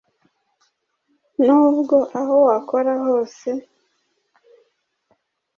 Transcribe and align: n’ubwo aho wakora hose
n’ubwo 1.45 1.97
aho 2.19 2.35
wakora 2.47 2.93
hose 3.05 3.49